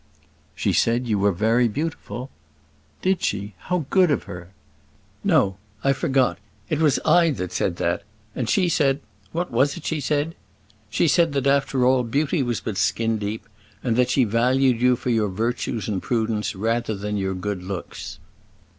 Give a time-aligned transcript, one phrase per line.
[0.55, 2.31] "She said you were very beautiful"
[3.03, 3.53] "Did she?
[3.65, 4.49] how good of her!"
[5.23, 6.39] "No; I forgot.
[6.71, 8.01] It it was I that said that;
[8.35, 8.99] and she said
[9.31, 10.33] what was it she said?
[10.89, 13.47] She said, that after all, beauty was but skin deep
[13.83, 18.17] and that she valued you for your virtues and prudence rather than your good looks."